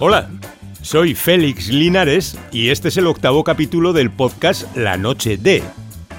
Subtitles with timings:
[0.00, 0.30] Hola,
[0.80, 5.60] soy Félix Linares y este es el octavo capítulo del podcast La Noche de.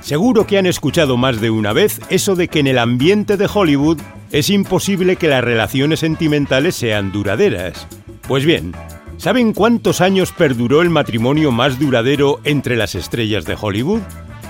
[0.02, 3.48] Seguro que han escuchado más de una vez eso de que en el ambiente de
[3.52, 3.98] Hollywood
[4.34, 7.88] es imposible que las relaciones sentimentales sean duraderas.
[8.28, 8.74] Pues bien,
[9.16, 14.02] ¿saben cuántos años perduró el matrimonio más duradero entre las estrellas de Hollywood?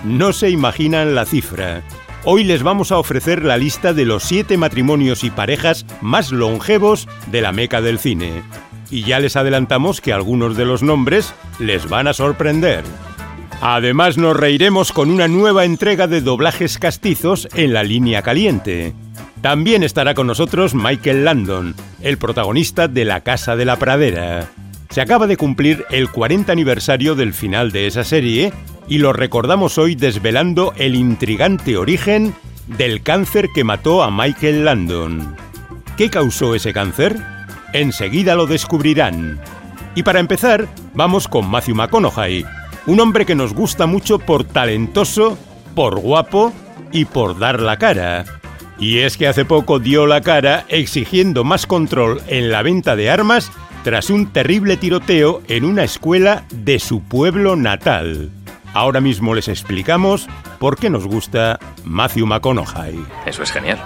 [0.06, 1.84] No se imaginan la cifra.
[2.26, 7.08] Hoy les vamos a ofrecer la lista de los siete matrimonios y parejas más longevos
[7.32, 8.42] de la meca del cine.
[8.92, 12.84] Y ya les adelantamos que algunos de los nombres les van a sorprender.
[13.62, 18.94] Además nos reiremos con una nueva entrega de doblajes castizos en la línea caliente.
[19.42, 24.48] También estará con nosotros Michael Landon, el protagonista de La Casa de la Pradera.
[24.90, 28.54] Se acaba de cumplir el 40 aniversario del final de esa serie
[28.88, 32.34] y lo recordamos hoy desvelando el intrigante origen
[32.68, 35.36] del cáncer que mató a Michael Landon.
[35.96, 37.18] ¿Qué causó ese cáncer?
[37.74, 39.40] Enseguida lo descubrirán.
[39.96, 42.46] Y para empezar, vamos con Matthew McConaughey,
[42.86, 45.38] un hombre que nos gusta mucho por talentoso,
[45.76, 46.54] por guapo
[46.92, 48.26] y por dar la cara.
[48.80, 53.10] Y es que hace poco dio la cara exigiendo más control en la venta de
[53.10, 53.52] armas
[53.84, 58.32] tras un terrible tiroteo en una escuela de su pueblo natal.
[58.74, 60.28] Ahora mismo les explicamos
[60.60, 63.04] por qué nos gusta Matthew McConaughey.
[63.26, 63.80] Eso es genial.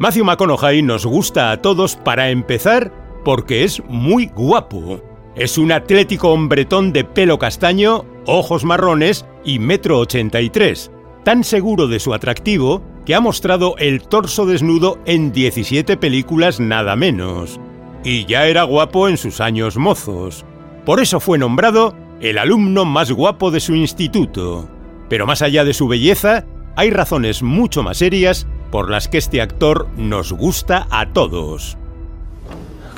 [0.00, 2.90] Matthew McConaughey nos gusta a todos para empezar
[3.22, 5.02] porque es muy guapo.
[5.36, 10.90] Es un atlético hombretón de pelo castaño, ojos marrones y metro ochenta y tres,
[11.22, 16.96] tan seguro de su atractivo que ha mostrado el torso desnudo en 17 películas nada
[16.96, 17.60] menos.
[18.02, 20.46] Y ya era guapo en sus años mozos.
[20.86, 24.66] Por eso fue nombrado el alumno más guapo de su instituto.
[25.10, 29.40] Pero más allá de su belleza, hay razones mucho más serias por las que este
[29.40, 31.76] actor nos gusta a todos.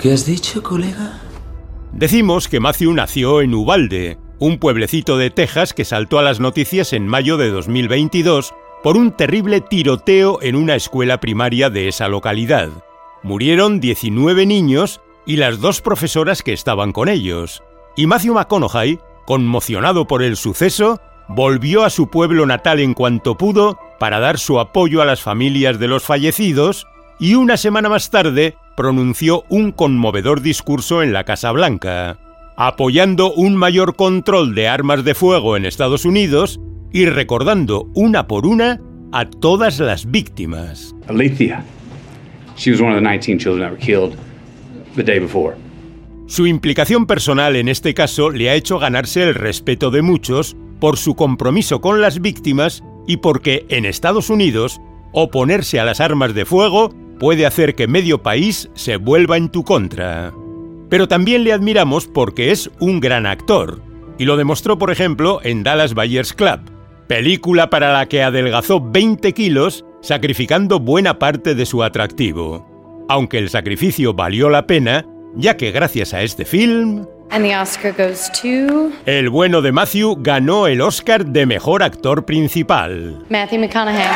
[0.01, 1.21] ¿Qué has dicho, colega?
[1.93, 6.93] Decimos que Matthew nació en Ubalde, un pueblecito de Texas que saltó a las noticias
[6.93, 12.69] en mayo de 2022 por un terrible tiroteo en una escuela primaria de esa localidad.
[13.23, 17.63] Murieron 19 niños y las dos profesoras que estaban con ellos.
[17.97, 23.79] Y Matthew McConaughey, conmocionado por el suceso, volvió a su pueblo natal en cuanto pudo
[24.03, 26.89] para dar su apoyo a las familias de los fallecidos
[27.21, 32.19] y una semana más tarde pronunció un conmovedor discurso en la Casa Blanca,
[32.57, 36.59] apoyando un mayor control de armas de fuego en Estados Unidos
[36.91, 38.81] y recordando una por una
[39.13, 40.97] a todas las víctimas.
[41.07, 41.65] Alethea.
[42.57, 44.19] She was one of the 19 children that were killed
[44.97, 45.55] the day before.
[46.27, 50.97] Su implicación personal en este caso le ha hecho ganarse el respeto de muchos por
[50.97, 54.81] su compromiso con las víctimas y porque en Estados Unidos
[55.13, 59.65] oponerse a las armas de fuego puede hacer que medio país se vuelva en tu
[59.65, 60.33] contra.
[60.89, 63.83] Pero también le admiramos porque es un gran actor,
[64.19, 66.61] y lo demostró por ejemplo en Dallas Buyers Club,
[67.07, 72.67] película para la que adelgazó 20 kilos sacrificando buena parte de su atractivo.
[73.09, 77.07] Aunque el sacrificio valió la pena, ya que gracias a este film...
[79.07, 83.25] El bueno de Matthew ganó el Oscar de Mejor Actor Principal.
[83.29, 84.07] Matthew McConaughey.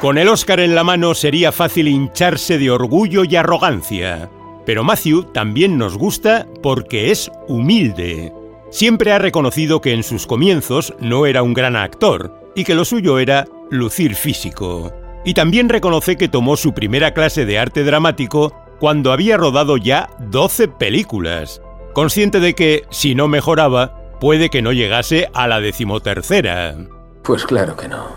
[0.00, 4.28] Con el Oscar en la mano sería fácil hincharse de orgullo y arrogancia.
[4.66, 8.32] Pero Matthew también nos gusta porque es humilde.
[8.70, 12.84] Siempre ha reconocido que en sus comienzos no era un gran actor y que lo
[12.84, 14.92] suyo era lucir físico.
[15.24, 20.10] Y también reconoce que tomó su primera clase de arte dramático cuando había rodado ya
[20.18, 21.62] 12 películas,
[21.92, 26.74] consciente de que, si no mejoraba, puede que no llegase a la decimotercera.
[27.22, 28.08] Pues claro que no.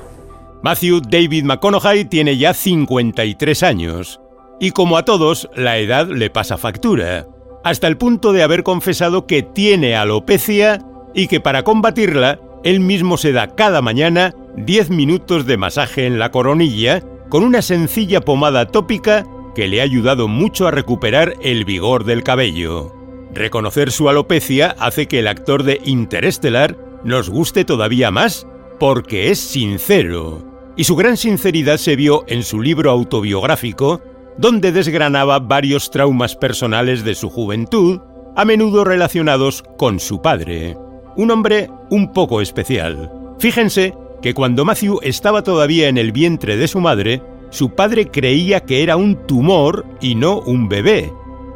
[0.63, 4.19] Matthew David McConaughey tiene ya 53 años,
[4.59, 7.27] y como a todos, la edad le pasa factura
[7.63, 10.83] hasta el punto de haber confesado que tiene alopecia
[11.13, 16.17] y que para combatirla, él mismo se da cada mañana 10 minutos de masaje en
[16.17, 21.65] la coronilla con una sencilla pomada tópica que le ha ayudado mucho a recuperar el
[21.65, 22.93] vigor del cabello.
[23.33, 28.45] Reconocer su alopecia hace que el actor de Interestelar nos guste todavía más
[28.79, 30.73] porque es sincero.
[30.77, 34.01] Y su gran sinceridad se vio en su libro autobiográfico
[34.37, 38.01] donde desgranaba varios traumas personales de su juventud,
[38.35, 40.75] a menudo relacionados con su padre,
[41.15, 43.11] un hombre un poco especial.
[43.39, 48.61] Fíjense que cuando Matthew estaba todavía en el vientre de su madre, su padre creía
[48.61, 51.11] que era un tumor y no un bebé,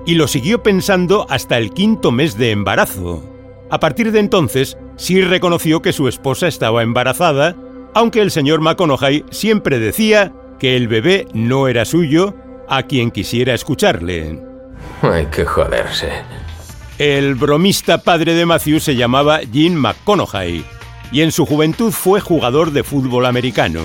[0.06, 3.24] y lo siguió pensando hasta el quinto mes de embarazo.
[3.70, 7.56] A partir de entonces, sí reconoció que su esposa estaba embarazada,
[7.94, 12.36] aunque el señor McConaughey siempre decía que el bebé no era suyo
[12.68, 14.40] a quien quisiera escucharle.
[15.02, 16.10] Hay que joderse.
[16.98, 20.66] El bromista padre de Matthew se llamaba Jim McConaughey
[21.12, 23.82] y en su juventud fue jugador de fútbol americano,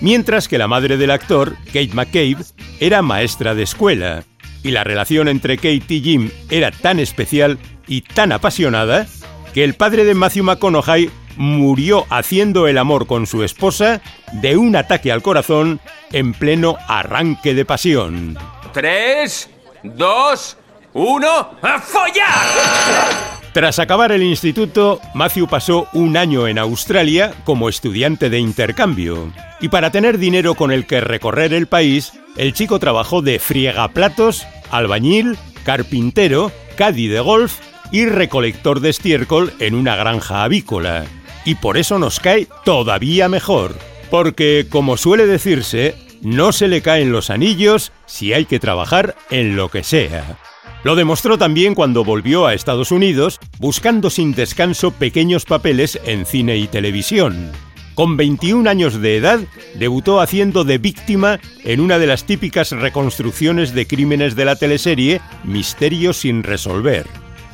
[0.00, 2.44] mientras que la madre del actor, Kate McCabe,
[2.80, 4.24] era maestra de escuela,
[4.62, 9.06] y la relación entre Kate y Jim era tan especial y tan apasionada
[9.54, 14.00] que el padre de Matthew McConaughey murió haciendo el amor con su esposa
[14.32, 15.80] de un ataque al corazón
[16.12, 18.36] en pleno arranque de pasión.
[18.72, 19.48] Tres,
[19.82, 20.56] dos,
[20.92, 23.39] uno, ¡a follar!
[23.52, 29.32] Tras acabar el instituto, Matthew pasó un año en Australia como estudiante de intercambio.
[29.60, 34.46] Y para tener dinero con el que recorrer el país, el chico trabajó de friegaplatos,
[34.70, 37.58] albañil, carpintero, caddy de golf
[37.90, 41.06] y recolector de estiércol en una granja avícola.
[41.44, 43.74] Y por eso nos cae todavía mejor.
[44.10, 49.56] Porque, como suele decirse, no se le caen los anillos si hay que trabajar en
[49.56, 50.38] lo que sea.
[50.82, 56.56] Lo demostró también cuando volvió a Estados Unidos buscando sin descanso pequeños papeles en cine
[56.56, 57.52] y televisión.
[57.94, 59.40] Con 21 años de edad,
[59.74, 65.20] debutó haciendo de víctima en una de las típicas reconstrucciones de crímenes de la teleserie
[65.44, 67.06] Misterio sin resolver.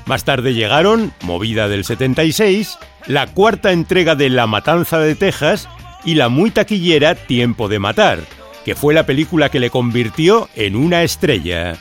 [0.05, 2.79] Más tarde llegaron, Movida del 76,
[3.09, 5.69] la cuarta entrega de La Matanza de Texas
[6.05, 8.21] y la muy taquillera Tiempo de Matar,
[8.65, 11.77] que fue la película que le convirtió en una estrella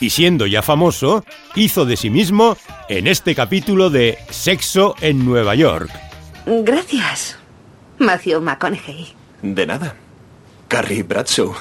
[0.00, 1.24] y siendo ya famoso,
[1.54, 2.56] hizo de sí mismo
[2.88, 5.90] en este capítulo de Sexo en Nueva York.
[6.46, 7.38] Gracias,
[7.98, 9.08] Matthew McConaughey.
[9.42, 9.94] De nada.
[10.68, 11.54] Carrie Bradshaw.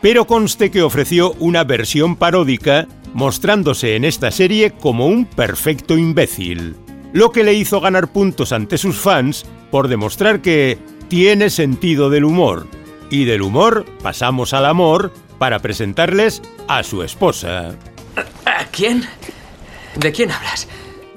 [0.00, 6.76] Pero conste que ofreció una versión paródica mostrándose en esta serie como un perfecto imbécil,
[7.12, 10.78] lo que le hizo ganar puntos ante sus fans por demostrar que
[11.08, 12.66] tiene sentido del humor,
[13.10, 17.74] y del humor pasamos al amor para presentarles a su esposa.
[18.44, 19.06] ¿A quién?
[19.96, 20.68] ¿De quién hablas?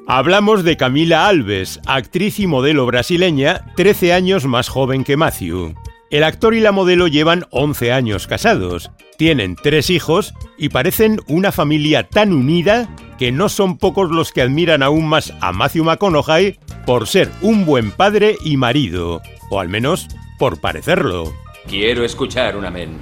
[0.08, 5.76] Hablamos de Camila Alves, actriz y modelo brasileña, 13 años más joven que Matthew.
[6.10, 11.52] El actor y la modelo llevan 11 años casados, tienen tres hijos y parecen una
[11.52, 12.88] familia tan unida
[13.20, 17.66] que no son pocos los que admiran aún más a Matthew McConaughey por ser un
[17.66, 20.08] buen padre y marido, o al menos
[20.40, 21.43] por parecerlo.
[21.68, 22.98] Quiero escuchar un amén.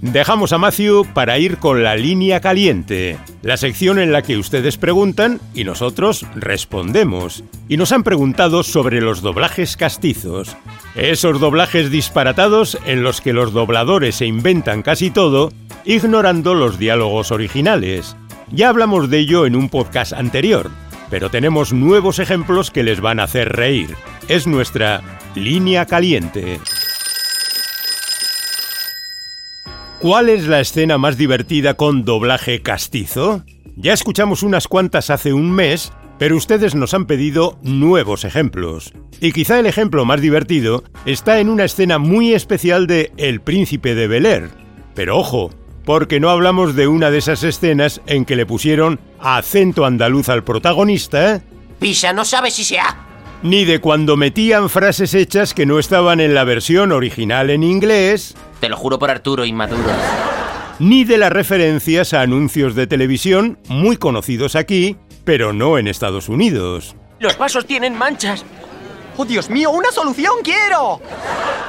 [0.00, 4.76] Dejamos a Matthew para ir con la línea caliente, la sección en la que ustedes
[4.76, 7.44] preguntan y nosotros respondemos.
[7.68, 10.56] Y nos han preguntado sobre los doblajes castizos.
[10.96, 15.52] Esos doblajes disparatados en los que los dobladores se inventan casi todo,
[15.84, 18.16] ignorando los diálogos originales.
[18.50, 20.70] Ya hablamos de ello en un podcast anterior,
[21.10, 23.94] pero tenemos nuevos ejemplos que les van a hacer reír.
[24.28, 25.00] Es nuestra
[25.34, 26.60] línea caliente.
[30.02, 33.44] ¿Cuál es la escena más divertida con doblaje castizo?
[33.76, 38.92] Ya escuchamos unas cuantas hace un mes, pero ustedes nos han pedido nuevos ejemplos.
[39.20, 43.94] Y quizá el ejemplo más divertido está en una escena muy especial de El príncipe
[43.94, 44.50] de Bel Air.
[44.96, 45.52] Pero ojo,
[45.84, 50.42] porque no hablamos de una de esas escenas en que le pusieron acento andaluz al
[50.42, 51.44] protagonista.
[51.78, 53.11] Pisa no sabe si sea.
[53.42, 58.36] Ni de cuando metían frases hechas que no estaban en la versión original en inglés.
[58.60, 59.90] Te lo juro por Arturo Inmaduro.
[60.78, 66.28] Ni de las referencias a anuncios de televisión muy conocidos aquí, pero no en Estados
[66.28, 66.94] Unidos.
[67.18, 68.44] Los vasos tienen manchas.
[69.16, 69.70] ¡Oh, Dios mío!
[69.70, 71.00] ¡Una solución quiero!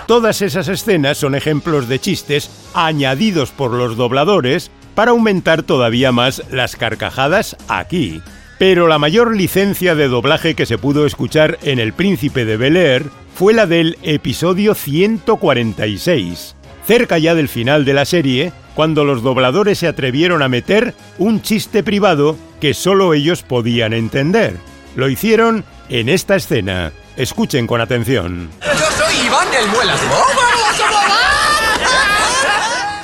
[0.05, 6.43] Todas esas escenas son ejemplos de chistes añadidos por los dobladores para aumentar todavía más
[6.51, 8.21] las carcajadas aquí.
[8.65, 12.77] Pero la mayor licencia de doblaje que se pudo escuchar en El Príncipe de Bel
[12.77, 16.55] Air fue la del episodio 146
[16.87, 21.41] cerca ya del final de la serie, cuando los dobladores se atrevieron a meter un
[21.41, 24.55] chiste privado que solo ellos podían entender.
[24.95, 26.93] Lo hicieron en esta escena.
[27.17, 28.49] Escuchen con atención.
[28.61, 29.99] Yo soy Iván el Muelas.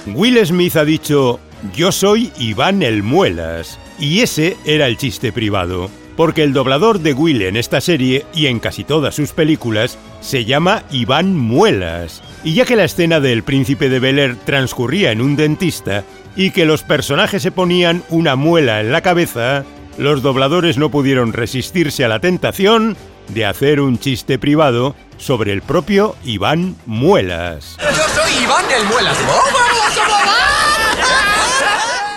[0.05, 1.41] Will Smith ha dicho,
[1.73, 3.79] yo soy Iván el Muelas.
[3.99, 5.89] Y ese era el chiste privado
[6.19, 10.43] porque el doblador de Will en esta serie y en casi todas sus películas se
[10.43, 12.21] llama Iván Muelas.
[12.43, 16.03] Y ya que la escena del príncipe de Bel Air transcurría en un dentista
[16.35, 19.63] y que los personajes se ponían una muela en la cabeza,
[19.97, 22.97] los dobladores no pudieron resistirse a la tentación
[23.29, 27.77] de hacer un chiste privado sobre el propio Iván Muelas.
[27.79, 29.17] Yo soy Iván el Muelas.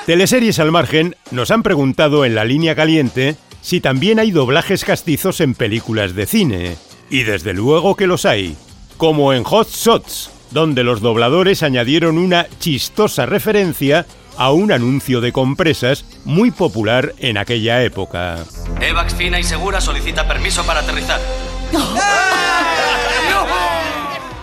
[0.06, 5.40] Teleseries al margen nos han preguntado en la línea caliente si también hay doblajes castizos
[5.40, 6.76] en películas de cine.
[7.08, 8.56] Y desde luego que los hay.
[8.96, 14.04] Como en Hot Shots, donde los dobladores añadieron una chistosa referencia
[14.36, 18.38] a un anuncio de compresas muy popular en aquella época.
[18.80, 21.20] Evax fina y segura solicita permiso para aterrizar.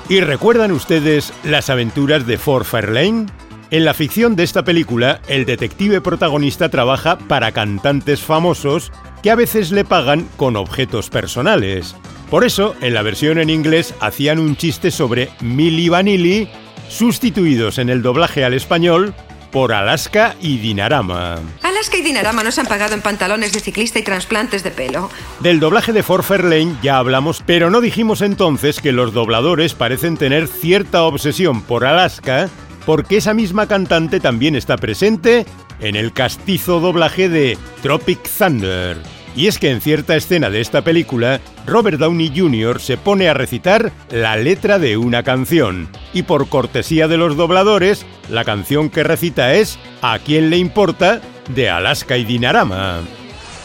[0.07, 3.25] ¿Y recuerdan ustedes las aventuras de Ford Fairlane?
[3.71, 9.35] En la ficción de esta película, el detective protagonista trabaja para cantantes famosos que a
[9.35, 11.95] veces le pagan con objetos personales.
[12.31, 16.49] Por eso, en la versión en inglés hacían un chiste sobre Milli Vanilli,
[16.88, 19.13] sustituidos en el doblaje al español
[19.51, 21.38] por Alaska y Dinarama.
[21.61, 25.11] Alaska y Dinarama nos han pagado en pantalones de ciclista y trasplantes de pelo.
[25.41, 30.17] Del doblaje de For Fairlane ya hablamos, pero no dijimos entonces que los dobladores parecen
[30.17, 32.49] tener cierta obsesión por Alaska,
[32.89, 35.46] porque esa misma cantante también está presente
[35.79, 38.98] en el castizo doblaje de Tropic Thunder.
[39.36, 42.81] Y es que en cierta escena de esta película, Robert Downey Jr.
[42.81, 45.88] se pone a recitar la letra de una canción.
[46.13, 51.22] Y por cortesía de los dobladores, la canción que recita es ¿A quién le importa?
[51.50, 53.01] de Alaska y Dinarama.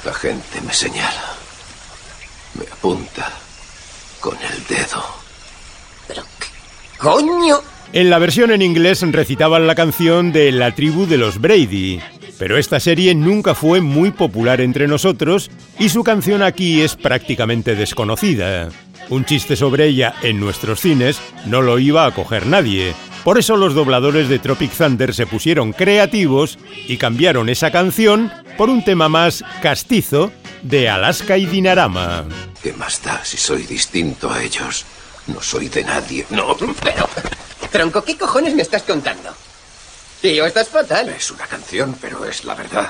[0.04, 1.32] La gente me señala.
[2.58, 3.32] Me apunta
[4.20, 5.02] con el dedo.
[6.08, 7.73] Pero, ¿qué coño?
[7.94, 12.00] En la versión en inglés recitaban la canción de La tribu de los Brady,
[12.40, 15.48] pero esta serie nunca fue muy popular entre nosotros
[15.78, 18.68] y su canción aquí es prácticamente desconocida.
[19.10, 22.96] Un chiste sobre ella en nuestros cines no lo iba a coger nadie.
[23.22, 26.58] Por eso los dobladores de Tropic Thunder se pusieron creativos
[26.88, 30.32] y cambiaron esa canción por un tema más castizo
[30.62, 32.24] de Alaska y Dinarama.
[32.60, 34.84] ¿Qué más da si soy distinto a ellos?
[35.28, 36.26] No soy de nadie.
[36.30, 37.08] No, pero...
[37.74, 39.30] Tronco, ¿qué cojones me estás contando?
[40.20, 41.08] Tío, estás fatal.
[41.08, 42.88] Es una canción, pero es la verdad.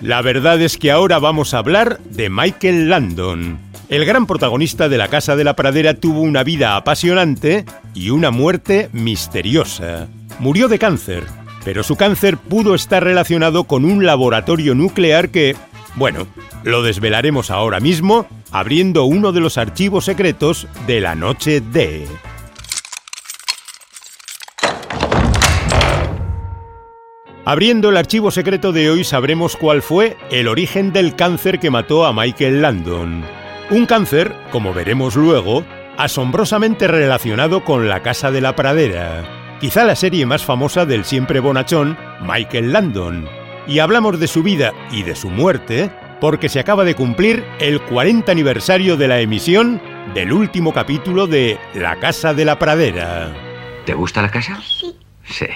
[0.00, 3.58] La verdad es que ahora vamos a hablar de Michael Landon.
[3.90, 8.30] El gran protagonista de La Casa de la Pradera tuvo una vida apasionante y una
[8.30, 10.08] muerte misteriosa.
[10.38, 11.24] Murió de cáncer,
[11.62, 15.54] pero su cáncer pudo estar relacionado con un laboratorio nuclear que,
[15.96, 16.26] bueno,
[16.62, 22.08] lo desvelaremos ahora mismo abriendo uno de los archivos secretos de la noche de...
[27.46, 32.06] Abriendo el archivo secreto de hoy sabremos cuál fue el origen del cáncer que mató
[32.06, 33.22] a Michael Landon.
[33.70, 35.62] Un cáncer, como veremos luego,
[35.98, 41.40] asombrosamente relacionado con la Casa de la Pradera, quizá la serie más famosa del siempre
[41.40, 43.28] bonachón Michael Landon.
[43.66, 45.90] Y hablamos de su vida y de su muerte
[46.22, 49.82] porque se acaba de cumplir el 40 aniversario de la emisión
[50.14, 53.34] del último capítulo de La Casa de la Pradera.
[53.84, 54.58] ¿Te gusta la casa?
[54.62, 54.96] Sí.
[55.24, 55.46] Sí.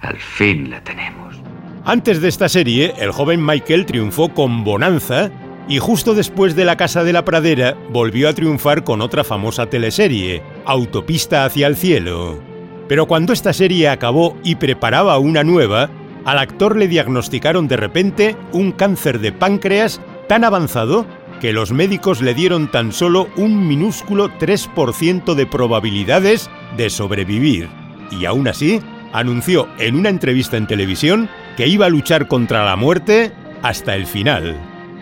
[0.00, 1.36] Al fin la tenemos.
[1.84, 5.30] Antes de esta serie, el joven Michael triunfó con Bonanza
[5.68, 9.66] y justo después de La Casa de la Pradera volvió a triunfar con otra famosa
[9.66, 12.40] teleserie, Autopista hacia el cielo.
[12.88, 15.88] Pero cuando esta serie acabó y preparaba una nueva,
[16.24, 21.06] al actor le diagnosticaron de repente un cáncer de páncreas tan avanzado
[21.40, 27.68] que los médicos le dieron tan solo un minúsculo 3% de probabilidades de sobrevivir.
[28.10, 28.80] Y aún así,
[29.12, 34.06] anunció en una entrevista en televisión que iba a luchar contra la muerte hasta el
[34.06, 34.56] final.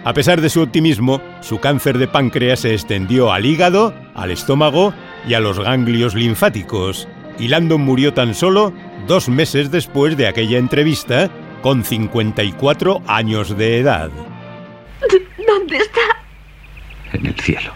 [0.04, 4.94] A pesar de su optimismo, su cáncer de páncreas se extendió al hígado, al estómago
[5.26, 8.72] y a los ganglios linfáticos, y Landon murió tan solo
[9.06, 11.30] dos meses después de aquella entrevista,
[11.62, 14.10] con 54 años de edad.
[15.46, 16.00] ¿Dónde está?
[17.12, 17.72] En el cielo.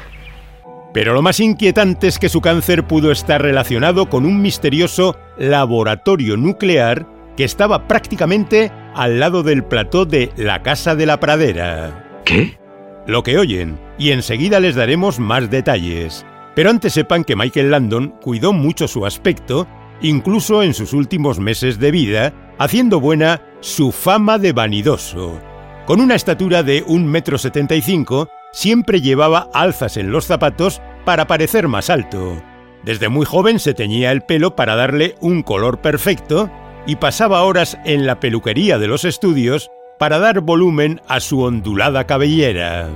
[0.92, 6.36] Pero lo más inquietante es que su cáncer pudo estar relacionado con un misterioso laboratorio
[6.36, 7.06] nuclear
[7.36, 12.20] que estaba prácticamente al lado del plató de la Casa de la Pradera.
[12.24, 12.58] ¿Qué?
[13.06, 16.26] Lo que oyen, y enseguida les daremos más detalles.
[16.54, 19.66] Pero antes sepan que Michael Landon cuidó mucho su aspecto,
[20.02, 25.40] incluso en sus últimos meses de vida, haciendo buena su fama de vanidoso.
[25.86, 31.90] Con una estatura de 1,75 m, siempre llevaba alzas en los zapatos para parecer más
[31.90, 32.40] alto.
[32.84, 36.50] Desde muy joven se teñía el pelo para darle un color perfecto
[36.86, 42.06] y pasaba horas en la peluquería de los estudios para dar volumen a su ondulada
[42.06, 42.88] cabellera.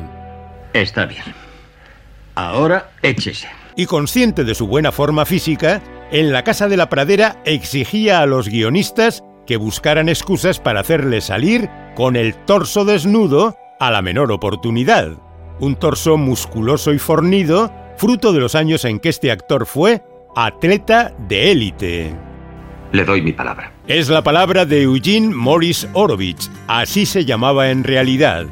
[0.72, 1.22] Está bien.
[2.34, 3.48] Ahora échese.
[3.76, 8.26] Y consciente de su buena forma física, en la Casa de la Pradera exigía a
[8.26, 14.32] los guionistas que buscaran excusas para hacerle salir con el torso desnudo a la menor
[14.32, 15.12] oportunidad.
[15.60, 20.02] Un torso musculoso y fornido, fruto de los años en que este actor fue
[20.34, 22.14] atleta de élite.
[22.92, 23.72] Le doy mi palabra.
[23.88, 28.46] Es la palabra de Eugene Morris Orovich, así se llamaba en realidad.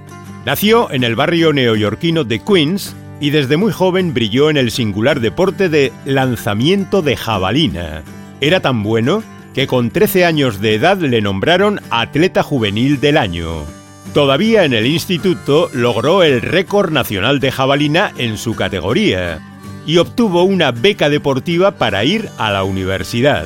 [0.45, 5.21] Nació en el barrio neoyorquino de Queens y desde muy joven brilló en el singular
[5.21, 8.03] deporte de lanzamiento de jabalina.
[8.41, 9.23] Era tan bueno
[9.55, 13.65] que con 13 años de edad le nombraron atleta juvenil del año.
[14.13, 19.41] Todavía en el instituto logró el récord nacional de jabalina en su categoría
[19.87, 23.45] y obtuvo una beca deportiva para ir a la universidad.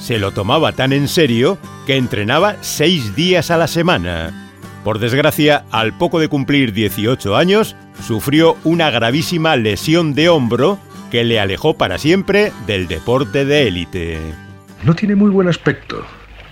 [0.00, 4.50] Se lo tomaba tan en serio que entrenaba seis días a la semana.
[4.84, 10.78] Por desgracia, al poco de cumplir 18 años, sufrió una gravísima lesión de hombro
[11.10, 14.18] que le alejó para siempre del deporte de élite.
[14.84, 16.04] No tiene muy buen aspecto.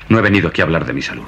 [0.09, 1.25] No he venido aquí a hablar de mi salud.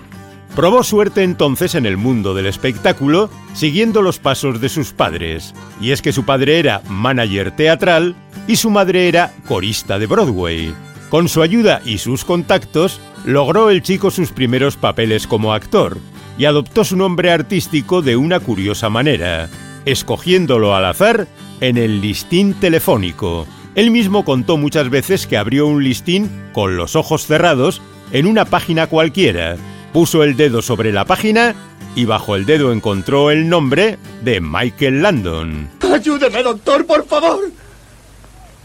[0.59, 5.55] Probó suerte entonces en el mundo del espectáculo, siguiendo los pasos de sus padres.
[5.81, 8.17] Y es que su padre era manager teatral
[8.49, 10.75] y su madre era corista de Broadway.
[11.11, 15.97] Con su ayuda y sus contactos, logró el chico sus primeros papeles como actor
[16.37, 19.49] y adoptó su nombre artístico de una curiosa manera,
[19.85, 21.29] escogiéndolo al azar
[21.61, 23.47] en el listín telefónico.
[23.77, 28.45] Él mismo contó muchas veces que abrió un listín con los ojos cerrados en una
[28.45, 29.57] página cualquiera,
[29.93, 31.55] puso el dedo sobre la página
[31.95, 35.69] y bajo el dedo encontró el nombre de Michael Landon.
[35.93, 37.51] Ayúdeme, doctor, por favor.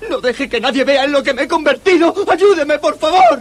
[0.10, 2.14] No deje que nadie vea en lo que me he convertido.
[2.32, 3.40] Ayúdeme, por favor.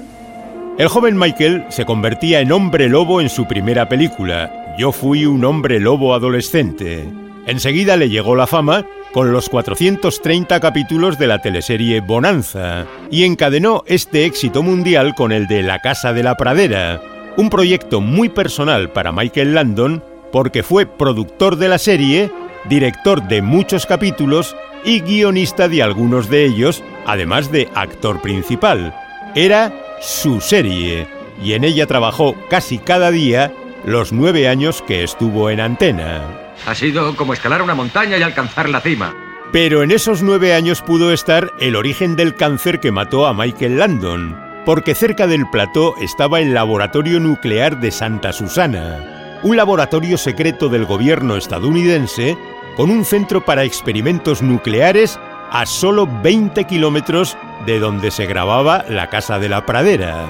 [0.79, 4.75] El joven Michael se convertía en hombre lobo en su primera película.
[4.79, 7.07] Yo fui un hombre lobo adolescente.
[7.47, 13.83] Enseguida le llegó la fama con los 430 capítulos de la teleserie Bonanza y encadenó
[13.87, 17.03] este éxito mundial con el de La Casa de la Pradera,
[17.37, 22.31] un proyecto muy personal para Michael Landon porque fue productor de la serie,
[22.65, 28.95] director de muchos capítulos y guionista de algunos de ellos, además de actor principal.
[29.35, 31.07] Era su serie
[31.43, 33.53] y en ella trabajó casi cada día
[33.85, 36.23] los nueve años que estuvo en antena.
[36.67, 39.15] Ha sido como escalar una montaña y alcanzar la cima.
[39.53, 43.79] Pero en esos nueve años pudo estar el origen del cáncer que mató a Michael
[43.79, 50.69] Landon, porque cerca del plató estaba el laboratorio nuclear de Santa Susana, un laboratorio secreto
[50.69, 52.37] del gobierno estadounidense
[52.77, 55.19] con un centro para experimentos nucleares
[55.51, 60.27] a solo 20 kilómetros de donde se grababa La Casa de la Pradera.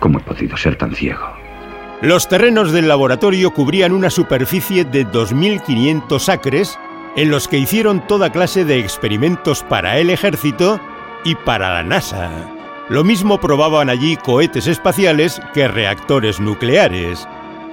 [0.00, 1.26] ¿Cómo he podido ser tan ciego?
[2.02, 6.78] Los terrenos del laboratorio cubrían una superficie de 2.500 acres
[7.16, 10.80] en los que hicieron toda clase de experimentos para el ejército
[11.24, 12.55] y para la NASA.
[12.88, 17.26] Lo mismo probaban allí cohetes espaciales que reactores nucleares,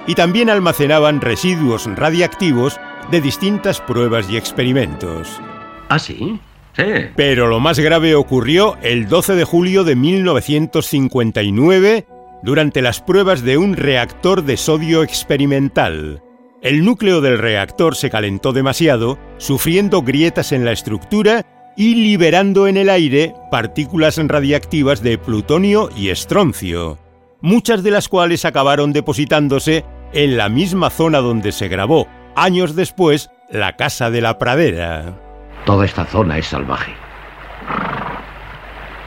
[0.08, 5.40] y también almacenaban residuos radiactivos de distintas pruebas y experimentos.
[5.88, 6.40] ¿Ah, sí?
[6.76, 6.82] Sí.
[7.14, 12.08] Pero lo más grave ocurrió el 12 de julio de 1959
[12.42, 16.24] durante las pruebas de un reactor de sodio experimental.
[16.60, 21.46] El núcleo del reactor se calentó demasiado, sufriendo grietas en la estructura
[21.76, 26.98] y liberando en el aire partículas radiactivas de plutonio y estroncio,
[27.40, 32.06] muchas de las cuales acabaron depositándose en la misma zona donde se grabó,
[32.36, 35.20] años después, la Casa de la Pradera.
[35.66, 36.92] Toda esta zona es salvaje.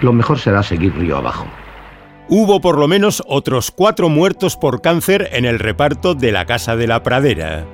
[0.02, 1.48] Lo mejor será seguir río abajo.
[2.30, 6.76] Hubo por lo menos otros cuatro muertos por cáncer en el reparto de la Casa
[6.76, 7.66] de la Pradera.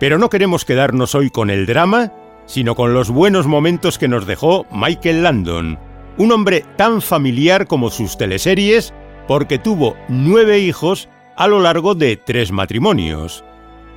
[0.00, 2.12] Pero no queremos quedarnos hoy con el drama,
[2.48, 5.78] sino con los buenos momentos que nos dejó Michael Landon,
[6.16, 8.92] un hombre tan familiar como sus teleseries,
[9.28, 13.44] porque tuvo nueve hijos a lo largo de tres matrimonios.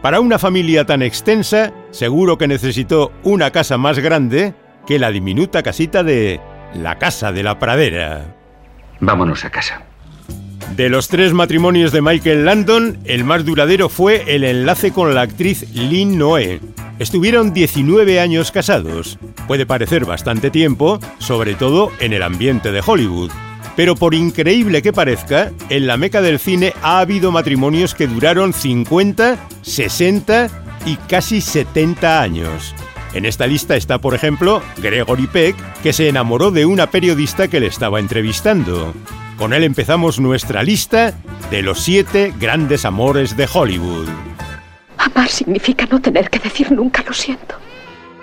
[0.02, 4.54] Para una familia tan extensa, seguro que necesitó una casa más grande
[4.86, 6.42] que la diminuta casita de
[6.74, 8.36] la Casa de la Pradera.
[9.00, 9.84] Vámonos a casa.
[10.76, 15.22] De los tres matrimonios de Michael Landon, el más duradero fue el enlace con la
[15.22, 16.60] actriz Lynn Noé.
[17.02, 19.18] Estuvieron 19 años casados.
[19.48, 23.32] Puede parecer bastante tiempo, sobre todo en el ambiente de Hollywood.
[23.76, 28.54] Pero por increíble que parezca, en la meca del cine ha habido matrimonios que duraron
[28.54, 30.50] 50, 60
[30.86, 32.76] y casi 70 años.
[33.16, 37.60] En esta lista está, por ejemplo, Gregory Peck, que se enamoró de una periodista que
[37.60, 38.94] le estaba entrevistando.
[39.40, 41.16] Con él empezamos nuestra lista
[41.50, 44.31] de los siete grandes amores de Hollywood.
[45.02, 47.56] Amar significa no tener que decir nunca lo siento.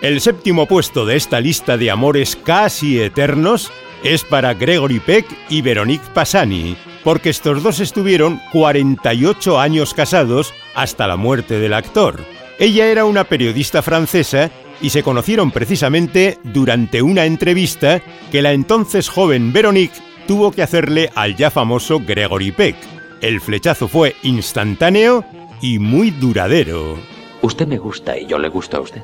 [0.01, 3.73] El séptimo puesto de esta lista de amores casi eternos
[4.05, 11.09] es para Gregory Peck y Veronique Passani, porque estos dos estuvieron 48 años casados hasta
[11.09, 12.21] la muerte del actor.
[12.61, 19.09] Ella era una periodista francesa y se conocieron precisamente durante una entrevista que la entonces
[19.09, 22.77] joven Veronique tuvo que hacerle al ya famoso Gregory Peck.
[23.21, 25.25] El flechazo fue instantáneo
[25.61, 26.99] y muy duradero.
[27.43, 29.03] Usted me gusta y yo le gusto a usted.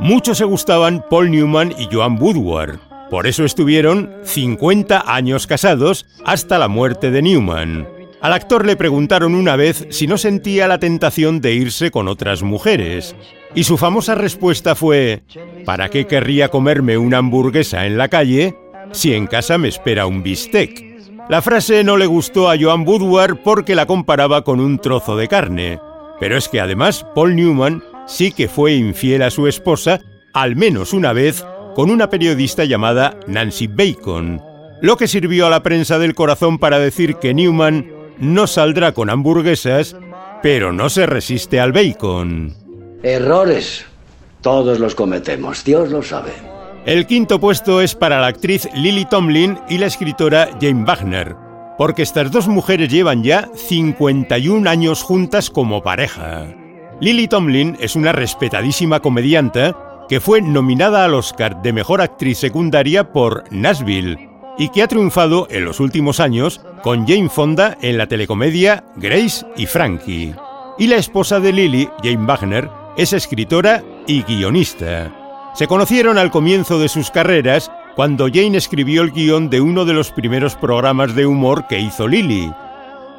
[0.00, 2.78] Muchos se gustaban Paul Newman y Joan Woodward,
[3.10, 7.88] Por eso estuvieron 50 años casados hasta la muerte de Newman.
[8.20, 12.42] Al actor le preguntaron una vez si no sentía la tentación de irse con otras
[12.42, 13.14] mujeres.
[13.54, 15.22] Y su famosa respuesta fue,
[15.64, 18.56] ¿para qué querría comerme una hamburguesa en la calle
[18.92, 20.87] si en casa me espera un bistec?
[21.28, 25.28] La frase no le gustó a Joan Woodward porque la comparaba con un trozo de
[25.28, 25.78] carne.
[26.18, 30.00] Pero es que además Paul Newman sí que fue infiel a su esposa
[30.32, 34.42] al menos una vez con una periodista llamada Nancy Bacon,
[34.80, 39.10] lo que sirvió a la prensa del corazón para decir que Newman no saldrá con
[39.10, 39.96] hamburguesas,
[40.42, 42.54] pero no se resiste al bacon.
[43.02, 43.84] Errores.
[44.40, 46.32] Todos los cometemos, Dios lo sabe.
[46.88, 51.36] El quinto puesto es para la actriz Lily Tomlin y la escritora Jane Wagner,
[51.76, 56.46] porque estas dos mujeres llevan ya 51 años juntas como pareja.
[56.98, 59.74] Lily Tomlin es una respetadísima comediante
[60.08, 65.46] que fue nominada al Oscar de Mejor Actriz Secundaria por Nashville y que ha triunfado
[65.50, 70.34] en los últimos años con Jane Fonda en la telecomedia Grace y Frankie.
[70.78, 75.17] Y la esposa de Lily, Jane Wagner, es escritora y guionista.
[75.58, 79.92] Se conocieron al comienzo de sus carreras cuando Jane escribió el guion de uno de
[79.92, 82.52] los primeros programas de humor que hizo Lily.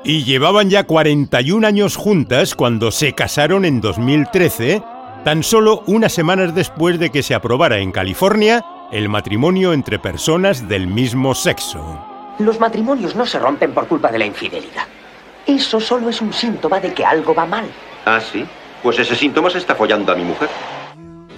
[0.06, 4.82] Y llevaban ya 41 años juntas cuando se casaron en 2013
[5.25, 10.69] tan solo unas semanas después de que se aprobara en California el matrimonio entre personas
[10.69, 12.02] del mismo sexo.
[12.38, 14.86] Los matrimonios no se rompen por culpa de la infidelidad.
[15.45, 17.65] Eso solo es un síntoma de que algo va mal.
[18.06, 18.45] ¿Ah, sí?
[18.82, 20.47] Pues ese síntoma se está follando a mi mujer.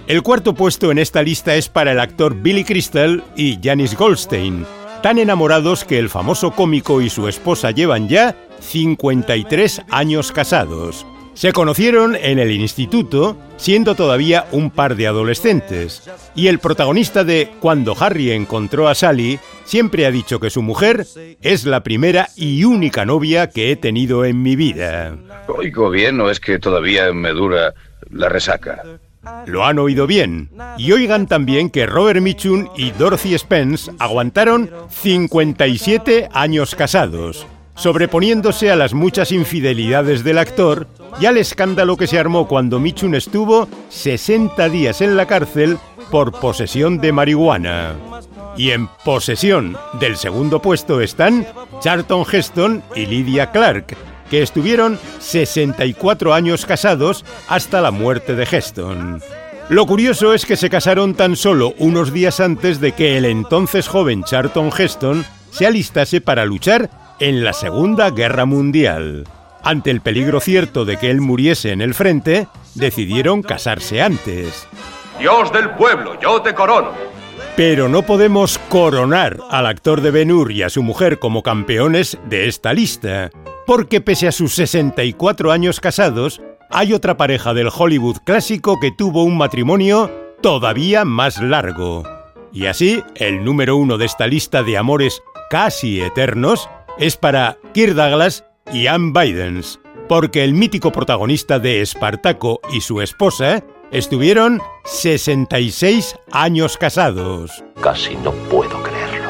[0.07, 4.65] El cuarto puesto en esta lista es para el actor Billy Crystal y Janice Goldstein,
[5.01, 11.05] tan enamorados que el famoso cómico y su esposa llevan ya 53 años casados.
[11.33, 17.49] Se conocieron en el instituto, siendo todavía un par de adolescentes, y el protagonista de
[17.61, 21.05] Cuando Harry encontró a Sally siempre ha dicho que su mujer
[21.41, 25.15] es la primera y única novia que he tenido en mi vida.
[25.47, 27.73] Oigo bien, ¿o es que todavía me dura
[28.09, 28.83] la resaca?
[29.45, 30.49] Lo han oído bien.
[30.77, 37.45] Y oigan también que Robert Mitchum y Dorothy Spence aguantaron 57 años casados
[37.81, 40.87] sobreponiéndose a las muchas infidelidades del actor
[41.19, 45.79] y al escándalo que se armó cuando Michun estuvo 60 días en la cárcel
[46.11, 47.95] por posesión de marihuana.
[48.55, 51.47] Y en posesión del segundo puesto están
[51.79, 53.95] Charlton Heston y Lydia Clark,
[54.31, 59.21] que estuvieron 64 años casados hasta la muerte de Heston.
[59.69, 63.87] Lo curioso es que se casaron tan solo unos días antes de que el entonces
[63.87, 66.89] joven Charlton Heston se alistase para luchar
[67.19, 69.25] en la Segunda Guerra Mundial.
[69.63, 74.65] Ante el peligro cierto de que él muriese en el frente, decidieron casarse antes.
[75.19, 76.91] Dios del pueblo, yo te corono.
[77.57, 82.17] Pero no podemos coronar al actor de Ben Hur y a su mujer como campeones
[82.25, 83.29] de esta lista,
[83.71, 89.23] porque pese a sus 64 años casados, hay otra pareja del Hollywood clásico que tuvo
[89.23, 92.03] un matrimonio todavía más largo.
[92.51, 97.93] Y así, el número uno de esta lista de amores casi eternos es para Kirk
[97.93, 99.79] Douglas y Ann Bidens,
[100.09, 107.63] porque el mítico protagonista de Espartaco y su esposa estuvieron 66 años casados.
[107.79, 109.29] Casi no puedo creerlo.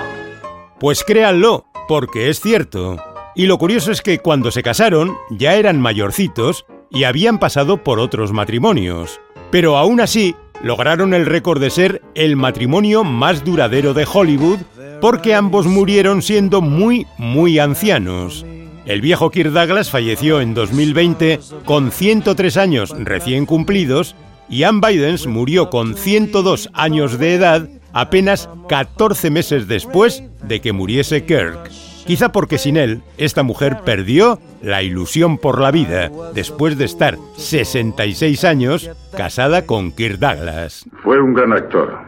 [0.80, 2.98] Pues créanlo, porque es cierto.
[3.36, 8.00] Y lo curioso es que cuando se casaron ya eran mayorcitos y habían pasado por
[8.00, 9.22] otros matrimonios.
[9.52, 14.60] Pero aún así, lograron el récord de ser el matrimonio más duradero de Hollywood
[15.00, 18.46] porque ambos murieron siendo muy, muy ancianos.
[18.86, 24.16] El viejo Kirk Douglas falleció en 2020 con 103 años recién cumplidos
[24.50, 30.74] y Ann Bidens murió con 102 años de edad apenas 14 meses después de que
[30.74, 31.91] muriese Kirk.
[32.06, 37.18] Quizá porque sin él, esta mujer perdió la ilusión por la vida después de estar
[37.38, 40.86] 66 años casada con Kirk Douglas.
[41.04, 42.00] Fue un gran actor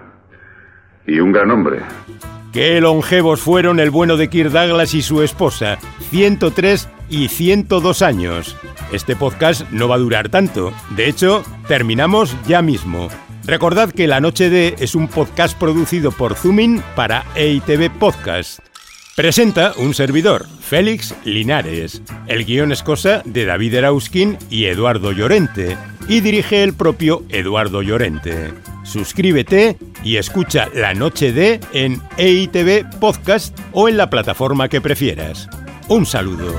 [1.08, 1.80] y un gran hombre.
[2.52, 5.80] Qué longevos fueron el bueno de Kirk Douglas y su esposa,
[6.12, 8.56] 103 y 102 años.
[8.92, 10.72] Este podcast no va a durar tanto.
[10.96, 13.10] De hecho, terminamos ya mismo.
[13.46, 18.60] Recordad que La Noche de es un podcast producido por Zoomin para EITV Podcast.
[19.16, 22.02] Presenta un servidor, Félix Linares.
[22.26, 25.78] El guion es cosa de David Erauskin y Eduardo Llorente.
[26.08, 28.56] Y dirige el propio Eduardo Llorente.
[28.84, 35.48] Suscríbete y escucha La Noche de en EITV Podcast o en la plataforma que prefieras.
[35.90, 36.52] Un saludo.